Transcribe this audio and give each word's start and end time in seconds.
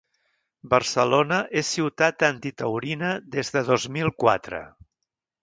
Barcelona 0.69 1.37
és 1.61 1.69
ciutat 1.75 2.25
antitaurina 2.29 3.13
des 3.37 3.53
de 3.59 3.65
dos 3.69 3.87
mil 3.99 4.13
quatre. 4.25 4.65